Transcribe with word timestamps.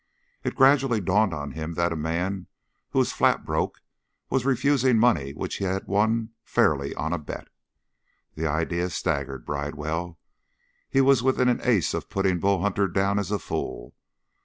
It 0.43 0.55
gradually 0.55 0.99
dawned 0.99 1.31
on 1.31 1.51
him 1.51 1.75
that 1.75 1.91
a 1.93 1.95
man 1.95 2.47
who 2.89 2.97
was 2.97 3.11
flat 3.11 3.45
broke 3.45 3.81
was 4.31 4.47
refusing 4.47 4.97
money 4.97 5.31
which 5.31 5.57
he 5.57 5.63
had 5.65 5.85
won 5.85 6.31
fairly 6.43 6.95
on 6.95 7.13
a 7.13 7.19
bet. 7.19 7.49
The 8.33 8.47
idea 8.47 8.89
staggered 8.89 9.45
Bridewell. 9.45 10.17
He 10.89 11.01
was 11.01 11.21
within 11.21 11.49
an 11.49 11.61
ace 11.63 11.93
of 11.93 12.09
putting 12.09 12.39
Bull 12.39 12.63
Hunter 12.63 12.87
down 12.87 13.19
as 13.19 13.29
a 13.29 13.37
fool. 13.37 13.93